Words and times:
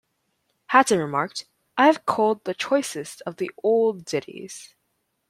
Hatton 0.69 0.97
remarked, 0.97 1.45
'I 1.77 1.85
have 1.85 2.05
culled 2.07 2.43
the 2.45 2.55
choicest 2.55 3.21
of 3.27 3.35
the 3.35 3.51
old 3.61 4.03
ditties... 4.03 4.73